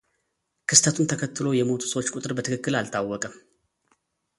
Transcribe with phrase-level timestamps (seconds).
[0.69, 3.33] ክስተቱን ተከትሎ የሞቱ ሰዎች ቁጥር በትክክል አልታወቀም።